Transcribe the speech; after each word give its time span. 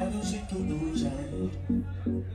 I 0.00 0.04
don't 0.04 0.22
see 0.24 0.38
through 0.48 2.30